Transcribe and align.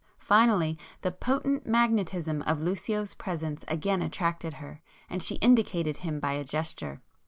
Finally, 0.17 0.79
the 1.01 1.11
potent 1.11 1.67
magnetism 1.67 2.41
of 2.47 2.59
Lucio's 2.59 3.13
presence 3.13 3.63
again 3.67 4.01
attracted 4.01 4.55
her, 4.55 4.81
and 5.11 5.21
she 5.21 5.35
indicated 5.35 5.97
him 5.97 6.19
by 6.19 6.31
a 6.33 6.43
gesture. 6.43 7.03